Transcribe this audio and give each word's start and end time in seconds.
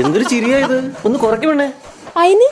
എന്തൊരു 0.00 0.24
ചിരിയാ 0.24 0.58
ഇത്? 0.58 0.78
ഒന്ന് 1.06 1.18
കുറയ്ക്കണേ 1.18 1.72
അയിന്? 2.16 2.48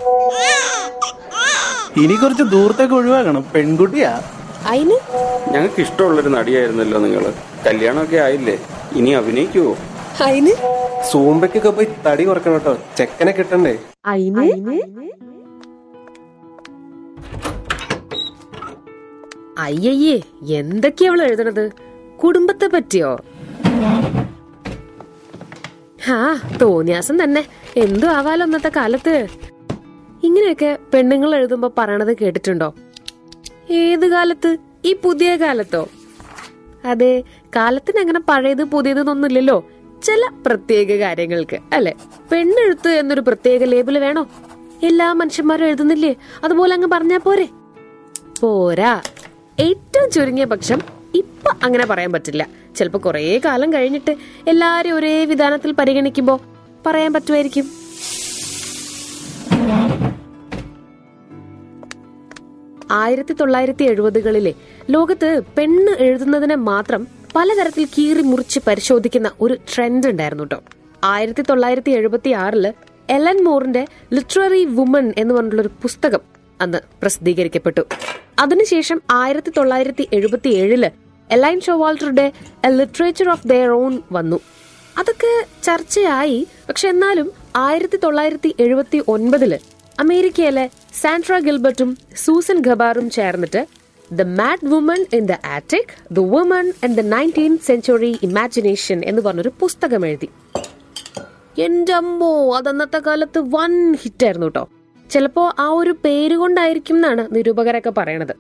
ഇനി 2.03 2.15
കുറച്ച് 2.15 2.43
ദൂരത്തേക്ക് 2.43 2.95
ഒഴിവാക്കണം. 2.95 3.43
പെൺകുട്ടിയാ. 3.55 4.23
അയിന്? 4.67 4.97
ഞങ്ങൾക്ക് 5.53 5.81
ഇഷ്ടമുള്ളൊരു 5.81 6.29
നടിയായിരുന്നല്ലോ 6.29 6.99
നിങ്ങൾ. 6.99 7.25
കല്യാണമൊക്കെ 7.67 8.17
ആയില്ലേ? 8.17 8.59
ഇനി 8.93 9.11
അഭിനയിക്കുവോ? 9.11 9.77
അയിന്? 10.25 10.53
സൂമ്പയ്ക്കൊക്കെ 11.11 11.71
പോയി 11.71 11.89
തടി 12.07 12.25
കുറക്കണം 12.25 12.55
കേട്ടോ. 12.55 12.77
ചെക്കനെ 12.99 13.33
കിട്ടണ്ടേ? 13.33 13.75
അയിന്? 14.07 14.47
അയ്യയ്യേ 19.59 20.17
എന്തൊക്കെയാ 20.59 21.11
അവൾ 21.11 21.23
എഴുതണത്? 21.23 21.65
കുടുംബത്തെ 22.25 22.67
പറ്റിയോ? 22.67 23.19
ഹാ 26.07 26.39
തോന്നിയാസം 26.63 27.23
തന്നെ 27.23 27.47
എന്തു 27.77 28.07
ആവാലോ 28.07 28.43
അന്നത്തെ 28.47 28.73
കാലത്ത്? 28.77 29.27
ഇങ്ങനെയൊക്കെ 30.23 30.79
പെണ്ണുങ്ങൾ 30.95 31.35
എഴുതുമ്പോ 31.35 31.73
പറയണത് 31.79 32.17
കേട്ടിട്ടുണ്ടോ? 32.17 32.75
ഏത് 33.71 34.07
കാലത്ത്? 34.07 34.57
ഈ 34.85 34.97
പുതിയ 35.05 35.37
കാലത്തോ? 35.37 35.89
അതെ 36.85 37.25
കാലത്തിന് 37.57 38.01
അങ്ങനെ 38.01 38.21
പഴയത് 38.29 38.65
പുതിയതെന്നൊന്നുമില്ലല്ലോ. 38.65 39.71
ചില 40.03 40.29
പ്രത്യേക 40.47 40.99
കാര്യങ്ങൾക്ക് 40.99 41.59
അല്ലെ? 41.73 41.95
പെണ്ണെഴുത്ത് 42.33 42.89
എന്നൊരു 42.89 43.21
പ്രത്യേക 43.21 43.63
ലേബിൾ 43.65 43.99
വേണോ? 43.99 44.29
എല്ലാ 44.83 45.13
മനുഷ്യന്മാരും 45.13 45.67
എഴുതുന്നില്ലേ? 45.67 46.15
അതുപോലെ 46.45 46.75
അങ്ങ് 46.75 46.89
പറഞ്ഞാ 46.89 47.17
പോരെ. 47.17 47.49
പോരാ. 48.41 49.03
ഏറ്റവും 49.59 50.11
ചുരുങ്ങിയ 50.11 50.45
പക്ഷം 50.45 50.96
ഇപ്പൊ 51.17 51.51
അങ്ങനെ 51.63 51.87
പറയാൻ 51.87 52.13
പറ്റില്ല. 52.13 52.49
ചിലപ്പോ 52.77 53.01
കുറേ 53.05 53.41
കാലം 53.45 53.73
കഴിഞ്ഞിട്ട് 53.73 54.17
എല്ലാരും 54.49 54.95
ഒരേ 54.95 55.25
വിധാനത്തിൽ 55.25 55.73
പരിഗണിക്കുമ്പോ 55.73 56.41
പറയാൻ 56.87 57.13
പറ്റുമായിരിക്കും. 57.13 57.71
ആയിരത്തി 62.91 63.33
തൊള്ളായിരത്തി 63.33 63.85
എഴുപതുകളിലെ 63.85 64.55
ലോകത്ത് 64.91 65.41
പെണ്ണ് 65.59 66.03
എഴുതുന്നതിനെ 66.03 66.55
മാത്രം 66.55 67.07
പലതരത്തിൽ 67.37 67.87
കീറി 67.99 68.23
മുറിച്ച് 68.23 68.61
പരിശോധിക്കുന്ന 68.67 69.31
ഒരു 69.41 69.55
ട്രെൻഡ് 69.75 70.07
ഉണ്ടായിരുന്നു 70.07 70.45
കേട്ടോ 70.45 70.63
ആയിരത്തി 71.05 71.43
തൊള്ളായിരത്തി 71.43 71.91
എഴുപത്തി 71.91 72.31
ആറിൽ 72.31 72.75
എലൻ 73.11 73.45
മോറിന്റെ 73.45 73.87
ലിറ്റററി 74.13 74.65
വുമൺ 74.65 75.13
എന്ന് 75.19 75.35
പറഞ്ഞിട്ടുള്ള 75.35 75.63
ഒരു 75.63 75.71
പുസ്തകം 75.83 76.21
അന്ന് 76.61 76.79
പ്രസിദ്ധീകരിക്കപ്പെട്ടു. 77.03 77.81
അതിനുശേഷം 78.39 79.03
ആയിരത്തി 79.11 79.53
തൊള്ളായിരത്തി 79.57 80.09
എഴുപത്തി 80.13 80.49
ഏഴിൽ 80.49 80.91
എലൈൻ 81.31 81.61
ഷോവാൾട്ടറുടെ 81.61 82.33
ലിറ്ററേച്ചർ 82.67 83.29
ഓഫ് 83.29 83.49
ദെയർ 83.49 83.69
ഓൺ 83.69 84.03
വന്നു. 84.13 84.41
അതൊക്കെ 84.99 85.47
ചർച്ചയായി. 85.63 86.47
പക്ഷെ 86.69 86.89
എന്നാലും 86.89 87.33
ആയിരത്തി 87.57 87.97
തൊള്ളായിരത്തി 87.97 88.55
എഴുപത്തി 88.61 89.03
ഒൻപതിൽ 89.09 89.59
അമേരിക്കയിലെ 90.01 90.71
സാൻട്ര 91.01 91.39
ഗിൽബർട്ടും 91.39 91.99
സൂസൻ 92.17 92.63
ഖബാറും 92.67 93.11
ചേർന്നിട്ട് 93.11 93.67
the 94.13 94.23
mad 94.23 94.67
woman 94.67 95.07
in 95.13 95.27
the 95.27 95.33
attic 95.33 96.15
the 96.15 96.19
woman 96.19 96.73
in 96.85 96.95
the 96.95 97.01
nineteen 97.01 97.59
century 97.59 98.19
imagination 98.23 99.03
എന്ന് 99.05 99.23
പറഞ്ഞൊരു 99.23 99.53
പുസ്തകം 99.61 100.07
എഴുതി. 100.07 100.29
എന്റെ 101.59 101.93
അമ്മോ 101.93 102.57
അതന്നത്തെ 102.57 102.99
കാലത്ത് 102.99 103.39
വൻ 103.39 103.95
ഹിറ്റായിരുന്നു 103.95 104.47
കേട്ടോ 104.47 104.69
ചിലപ്പോ 105.11 105.53
ആ 105.59 105.69
ഒരു 105.69 105.97
പേര് 106.05 106.37
കൊണ്ടായിരിക്കും 106.37 106.97
എന്നാണ് 106.97 107.29
നിരൂപകരൊക്കെ 107.33 107.91
പറയണത്. 107.91 108.33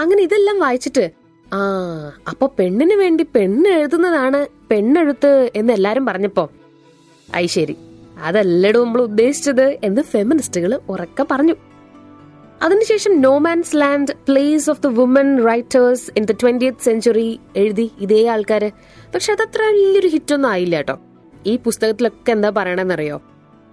അങ്ങനെ 0.00 0.22
ഇതെല്ലാം 0.22 0.58
വായിച്ചിട്ട് 0.58 1.19
ആ 1.52 1.60
അപ്പൊ 2.28 2.48
പെണ്ണിന് 2.58 2.94
വേണ്ടി 2.94 3.26
പെണ്ണ് 3.34 3.68
എഴുതുന്നതാണ് 3.68 4.46
പെണ്ണെഴുത്ത് 4.70 5.50
എന്ന് 5.56 5.72
എല്ലാരും 5.72 6.06
പറഞ്ഞപ്പോ. 6.06 6.50
ഐ 7.36 7.46
ശരി. 7.46 7.76
അതല്ലടോ 8.22 8.84
നമ്മൾ 8.84 9.02
ഉദ്ദേശിച്ചത് 9.02 9.78
എന്ന് 9.84 10.02
ഫെമിനിസ്റ്റുകൾ 10.02 10.80
ഉറക്കെ 10.88 11.26
പറഞ്ഞു. 11.30 11.54
അതിനുശേഷം 12.62 13.20
no man's 13.20 13.76
land 13.76 14.12
place 14.28 14.70
of 14.70 14.82
the 14.82 14.86
woman 14.86 15.44
writers 15.44 16.10
in 16.16 16.24
the 16.24 16.32
twentieth 16.32 16.84
century 16.84 17.40
എഴുതി 17.56 17.90
ഇതേ 18.00 18.26
ആൾക്കാര്. 18.26 18.70
പക്ഷെ 19.14 19.32
അതത്ര 19.32 19.62
വലിയൊരു 19.62 20.08
ഹിറ്റൊന്നും 20.08 20.48
ആയില്ല 20.48 20.76
കേട്ടോ. 20.76 20.98
ഈ 21.46 21.56
പുസ്തകത്തിലൊക്കെ 21.56 22.32
എന്താ 22.32 22.52
പറയണെന്നറിയോ? 22.56 23.22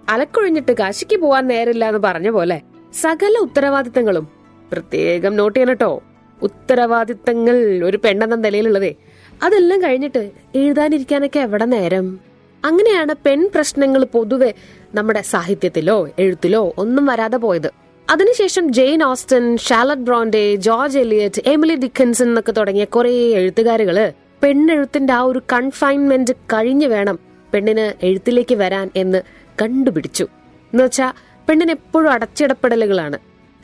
അലക്കൊഴിഞ്ഞിട്ട് 0.08 0.72
കാശിക്ക് 0.72 1.16
പോവാൻ 1.16 1.48
നേരില്ല 1.48 1.84
എന്ന് 1.84 2.00
പറഞ്ഞ 2.04 2.30
പോലെ 2.30 2.60
സകല 3.00 3.38
ഉത്തരവാദിത്തങ്ങളും 3.38 4.28
പ്രത്യേകം 4.72 5.36
നോട്ട് 5.36 5.58
ചെയ്യണം 5.58 6.07
ഉത്തരവാദിത്തങ്ങൾ 6.42 7.84
ഒരു 7.84 7.96
പെണ്ണെന്ന 7.96 8.34
നിലയിലുള്ളതേ. 8.34 8.94
അതെല്ലാം 9.42 9.82
കഴിഞ്ഞിട്ട് 9.82 10.30
എഴുതാനിരിക്കാനൊക്കെ 10.54 11.40
എവിടെ 11.40 11.64
നേരം? 11.64 12.20
അങ്ങനെയാണ് 12.64 13.14
പെൺ 13.26 13.50
പ്രശ്നങ്ങൾ 13.54 14.04
പൊതുവെ 14.04 14.54
നമ്മുടെ 14.94 15.22
സാഹിത്യത്തിലോ 15.22 16.08
എഴുത്തിലോ 16.18 16.74
ഒന്നും 16.78 17.06
വരാതെ 17.06 17.36
പോയത്. 17.36 17.70
അതിനുശേഷം 18.10 18.72
Jane 18.72 19.02
Austen 19.02 19.56
Charlotte 19.56 20.02
Bronte 20.02 20.54
George 20.54 20.98
Eliot 20.98 21.42
Emily 21.46 21.74
Dickinson 21.74 22.26
എന്നൊക്കെ 22.26 22.52
തുടങ്ങിയ 22.52 22.84
കുറെ 22.84 23.10
എഴുത്തുകാരുകൾ 23.10 24.12
പെണ്ണെഴുത്തിന്റെ 24.42 25.12
ആ 25.12 25.20
ഒരു 25.20 25.42
കൺഫൈൻമെന്റ് 25.52 26.32
കഴിഞ്ഞു 26.32 26.86
വേണം 26.86 27.18
പെണ്ണിന് 27.54 28.04
എഴുത്തിലേക്ക് 28.06 28.54
വരാൻ 28.54 28.90
എന്ന് 28.96 29.22
കണ്ടുപിടിച്ചു. 29.62 30.24
എന്നുവെച്ചാ 30.72 31.12
പെണ്ണിന് 31.48 31.70
എപ്പോഴും 31.70 32.12
അടച്ചിടപ്പെടലുകളാണ്. 32.12 33.18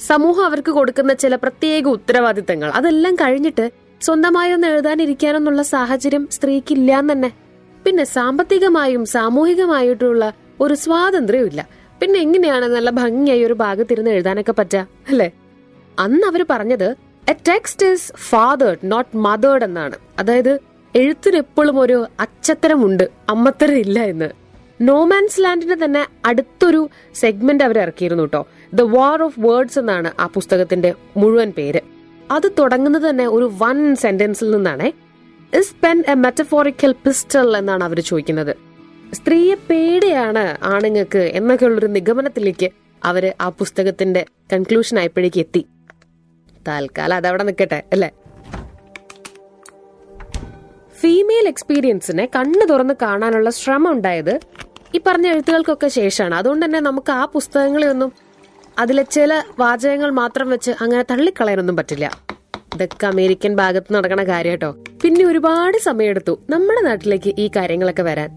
സമൂഹം 0.09 0.45
അവർക്ക് 0.49 0.73
കൊടുക്കുന്ന 0.79 1.13
ചില 1.23 1.35
പ്രത്യേക 1.35 1.85
ഉത്തരവാദിത്തങ്ങൾ. 1.89 2.69
അതെല്ലാം 2.79 3.15
കഴിഞ്ഞിട്ട് 3.15 3.67
സ്വന്തമായി 4.01 4.53
ഒന്ന് 4.53 4.69
എഴുതാനിരിക്കാനെന്നുള്ള 4.73 5.63
സാഹചര്യം 5.75 6.25
സ്ത്രീക്കില്ല 6.37 7.01
തന്നെ 7.11 7.31
പിന്നെ 7.85 8.05
സാമ്പത്തികമായും 8.17 9.03
സാമൂഹികമായിട്ടുള്ള 9.15 10.25
ഒരു 10.61 10.75
സ്വാതന്ത്ര്യവും 10.75 11.49
ഇല്ല 11.51 11.63
പിന്നെ 12.01 12.19
എങ്ങനെയാണ് 12.19 12.67
നല്ല 12.75 12.91
ഭംഗിയായി 13.01 13.43
ഒരു 13.49 13.57
ഭാഗത്തിരുന്ന് 13.65 14.11
എഴുതാനൊക്കെ 14.11 14.55
പറ്റാ 14.61 14.81
അല്ലേ? 15.11 15.29
അന്ന് 15.99 16.25
അവർ 16.31 16.43
പറഞ്ഞത് 16.53 16.89
a 17.33 17.35
text 17.49 17.87
is 17.95 18.09
fathered 18.31 18.91
not 18.93 19.13
mothered 19.27 19.65
എന്നാണ്. 19.69 19.97
അതായത് 20.19 20.53
എഴുത്തിന് 20.95 21.39
എപ്പോഴും 21.45 21.77
ഒരു 21.85 21.99
അച്ചത്തരമുണ്ട് 22.25 23.05
അമ്മത്തരം 23.35 23.79
ഇല്ല 23.85 23.99
എന്ന്. 24.13 24.29
നോമാൻസ് 24.89 25.41
ലാൻഡിന്റെ 25.41 25.85
തന്നെ 25.85 26.07
അടുത്തൊരു 26.27 26.89
സെഗ്മെന്റ് 27.15 27.65
അവർ 27.65 27.79
ഇറക്കിയിരുന്നു 27.79 28.23
കേട്ടോ 28.23 28.47
ദ 28.75 28.81
വാർ 28.81 29.23
ഓഫ് 29.23 29.41
വേർഡ്സ് 29.41 29.79
എന്നാണ് 29.79 30.13
ആ 30.21 30.27
പുസ്തകത്തിന്റെ 30.27 30.95
മുഴുവൻ 31.17 31.53
പേര്. 31.59 31.81
അത് 32.31 32.53
തുടങ്ങുന്നത് 32.59 33.11
തന്നെ 33.11 33.27
ഒരു 33.29 33.47
വൺ 33.63 33.97
സെന്റൻസിൽ 33.97 34.51
നിന്നാണ്. 34.51 34.87
Is 35.57 35.75
pen 35.85 36.05
a 36.09 36.15
metaphorical 36.15 36.93
pistol 36.93 37.57
എന്നാണ് 37.57 37.85
അവർ 37.85 38.01
ചോദിക്കുന്നത്. 38.01 38.57
സ്ത്രീയെ 39.15 39.55
പേടിയാണ് 39.55 40.59
ആണുങ്ങൾക്ക് 40.63 41.19
എന്നൊക്കെയുള്ളൊരു 41.19 41.87
നിഗമനത്തിലേക്ക് 41.87 42.71
അവർ 43.05 43.35
ആ 43.41 43.49
പുസ്തകത്തിന്റെ 43.49 44.27
കൺക്ലൂഷൻ 44.53 44.99
ആയപ്പോഴേക്ക് 44.99 45.41
എത്തി. 45.41 45.63
തൽക്കാലം 46.69 47.17
അതവിടെ 47.17 47.43
നിൽക്കട്ടെ 47.43 47.83
അല്ലേ? 47.93 48.11
ഫീമെയിൽ 51.01 51.49
എക്സ്പീരിയൻസിനെ 51.49 52.29
കണ്ണു 52.37 52.65
തുറന്ന് 52.67 52.95
കാണാനുള്ള 53.03 53.51
ശ്രമം 53.51 53.91
ഉണ്ടായത് 53.91 54.35
ഈ 54.95 55.01
പറഞ്ഞ 55.07 55.27
എഴുത്തുകൾക്കൊക്കെ 55.27 55.89
ശേഷമാണ്. 55.89 56.35
അതുകൊണ്ട് 56.35 56.67
തന്നെ 56.67 56.81
നമുക്ക് 56.81 57.13
ആ 57.13 57.25
പുസ്തകങ്ങളെയൊന്നും 57.25 58.13
അതിലെ 58.79 59.03
ചില 59.03 59.43
വാചകങ്ങൾ 59.59 60.11
മാത്രം 60.11 60.51
വെച്ച് 60.51 60.71
അങ്ങനെ 60.81 61.03
തള്ളിക്കളയാനൊന്നും 61.03 61.77
പറ്റില്ല. 61.77 62.11
ഇതൊക്കെ 62.75 63.07
അമേരിക്കൻ 63.07 63.57
ഭാഗത്ത് 63.57 63.95
നടക്കണ 63.95 64.23
കാര്യട്ടോ. 64.23 64.71
പിന്നെ 65.03 65.25
ഒരുപാട് 65.25 65.79
സമയമെടുത്തു 65.79 66.41
നമ്മുടെ 66.51 66.81
നാട്ടിലേക്ക് 66.81 67.35
ഈ 67.39 67.51
കാര്യങ്ങളൊക്കെ 67.57 68.03
വരാൻ. 68.03 68.31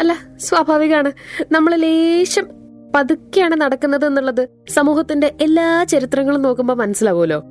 അല്ല 0.00 0.16
സ്വാഭാവികമാണ്. 0.36 1.12
നമ്മൾ 1.52 1.74
ലേശം 1.74 2.46
പതുക്കെയാണ് 2.94 3.60
നടക്കുന്നത് 3.60 4.06
എന്നുള്ളത് 4.06 4.48
സമൂഹത്തിന്റെ 4.68 5.34
എല്ലാ 5.40 5.84
ചരിത്രങ്ങളും 5.84 6.42
നോക്കുമ്പോൾ 6.42 6.74
മനസ്സിലാവുമല്ലോ. 6.74 7.42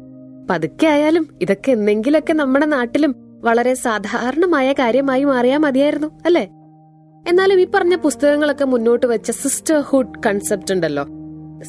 പതുക്കെ 0.49 0.87
ആയാലും 0.87 1.37
ഇതൊക്കെ 1.41 1.71
എന്തെങ്കിലുമൊക്കെ 1.71 2.33
നമ്മുടെ 2.33 2.65
നാട്ടിലും 2.65 3.15
വളരെ 3.43 3.73
സാധാരണമായ 3.73 4.73
കാര്യമായി 4.73 5.23
മാറിയാൽ 5.23 5.57
മതിയായിരുന്നു 5.57 6.07
അല്ലേ? 6.25 6.49
എന്നാലും 7.27 7.61
ഈ 7.61 7.67
പറഞ്ഞ 7.75 7.95
പുസ്തകങ്ങളൊക്കെ 7.95 8.65
മുന്നോട്ട് 8.65 9.05
വെച്ച 9.05 9.31
സിസ്റ്റർഹുഡ് 9.31 10.23
കൺസെപ്റ്റ് 10.25 10.73
ഉണ്ടല്ലോ. 10.73 11.07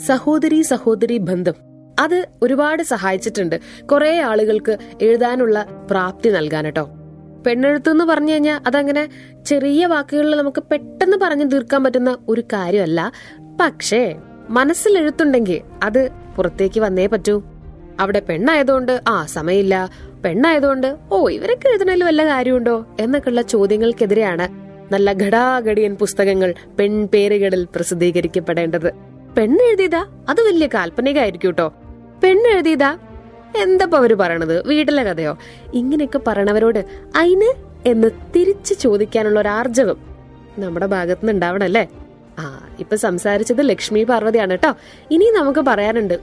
സഹോദരി 0.06 0.62
സഹോദരി 0.62 1.18
ബന്ധം. 1.18 1.52
അത് 2.00 2.26
ഒരുപാട് 2.42 2.82
സഹായിച്ചിട്ടുണ്ട്. 2.82 3.60
കുറെ 3.92 4.20
ആളുകൾക്ക് 4.20 4.78
എഴുതാനുള്ള 5.02 5.66
പ്രാപ്തി 5.90 6.28
നൽകാൻ 6.28 6.64
കേട്ടോ. 6.64 6.90
പെണ്ണെഴുത്ത് 7.46 7.90
എന്ന് 7.90 8.04
പറഞ്ഞു 8.04 8.32
കഴിഞ്ഞാൽ 8.32 8.60
അതങ്ങനെ 8.66 9.08
ചെറിയ 9.46 9.86
വാക്കുകളിൽ 9.86 10.36
നമുക്ക് 10.36 10.62
പെട്ടെന്ന് 10.62 11.16
പറഞ്ഞു 11.16 11.44
തീർക്കാൻ 11.44 11.84
പറ്റുന്ന 11.84 12.18
ഒരു 12.28 12.40
കാര്യമല്ല. 12.40 13.12
പക്ഷേ 13.60 14.16
മനസ്സിൽ 14.48 14.98
എഴുത്തുണ്ടെങ്കിൽ 14.98 15.60
അത് 15.82 16.08
പുറത്തേക്ക് 16.36 16.80
വന്നേ 16.80 17.06
പറ്റൂ. 17.06 17.42
അവിടെ 18.00 18.20
പെണ്ണായതുകൊണ്ട് 18.20 19.00
ആ 19.08 19.26
സമയമില്ല. 19.26 19.90
പെണ്ണായതുകൊണ്ട് 20.24 20.96
ഓ 21.10 21.28
ഇവരൊക്കെ 21.28 21.68
എഴുതണേലും 21.68 22.06
വല്ല 22.06 22.26
കാര്യമുണ്ടോ? 22.26 22.86
എന്നൊക്കെയുള്ള 23.00 23.42
ചോദ്യങ്ങൾക്കെതിരെയാണ് 23.42 24.69
നല്ല 24.92 25.12
ഘടാഘടിയൻ 25.12 25.96
പുസ്തകങ്ങൾ 25.96 26.54
പെൺപേരുകളിൽ 26.78 27.64
പ്രസിദ്ധീകരിക്കപ്പെടേണ്ടത്. 27.74 28.90
പെണ്ണെഴുതിയതാ? 29.36 30.06
അത് 30.28 30.40
വലിയ 30.42 30.66
കാൽപ്പനികമായിരിക്കും 30.66 31.50
കേട്ടോ 31.50 31.72
പെണ്ണെഴുതിയതാ? 32.22 32.98
എന്താ 33.56 33.86
അവർ 33.96 34.14
പറയണത്? 34.14 34.66
വീട്ടിലെ 34.66 35.02
കഥയോ? 35.02 35.38
ഇങ്ങനെയൊക്കെ 35.74 36.18
പറയണവരോട് 36.18 36.84
അയിന് 37.16 37.50
എന്ന് 37.86 38.08
തിരിച്ചു 38.36 38.74
ചോദിക്കാനുള്ള 38.74 39.40
ഒരു 39.40 39.48
ആർജവം 39.48 39.98
നമ്മുടെ 40.58 40.86
ഭാഗത്തുനിന്ന് 40.86 41.32
ഉണ്ടാവണല്ലേ 41.32 41.88
ആ 42.38 42.44
ഇപ്പൊ 42.80 42.96
സംസാരിച്ചത് 42.96 43.68
ലക്ഷ്മി 43.68 44.04
പാർവതിയാണ് 44.04 44.50
കേട്ടോ. 44.50 44.74
ഇനി 45.10 45.24
നമുക്ക് 45.24 45.60
പറയാനുണ്ട്. 45.60 46.20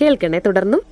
കേൾക്കണേ 0.00 0.38
തുടർന്നും. 0.38 0.82